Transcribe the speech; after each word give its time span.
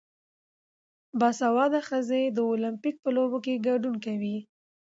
باسواده 1.19 1.79
ښځې 1.87 2.21
د 2.35 2.37
اولمپیک 2.49 2.95
په 3.03 3.09
لوبو 3.15 3.37
کې 3.45 3.63
ګډون 3.67 3.95
کوي. 4.05 4.37